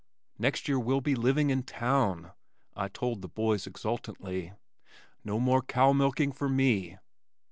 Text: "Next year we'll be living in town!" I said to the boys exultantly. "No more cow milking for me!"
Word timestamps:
"Next 0.39 0.67
year 0.67 0.79
we'll 0.79 0.99
be 0.99 1.13
living 1.13 1.51
in 1.51 1.61
town!" 1.61 2.31
I 2.75 2.85
said 2.85 2.95
to 2.95 3.15
the 3.19 3.27
boys 3.27 3.67
exultantly. 3.67 4.51
"No 5.23 5.39
more 5.39 5.61
cow 5.61 5.93
milking 5.93 6.31
for 6.31 6.49
me!" 6.49 6.97